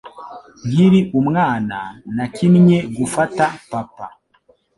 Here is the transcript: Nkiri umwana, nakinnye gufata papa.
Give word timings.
Nkiri 0.69 0.99
umwana, 1.19 1.79
nakinnye 2.15 2.77
gufata 2.95 3.45
papa. 3.69 4.07